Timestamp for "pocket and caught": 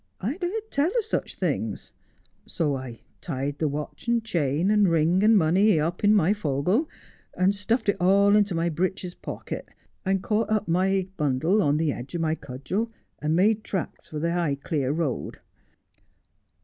9.13-10.49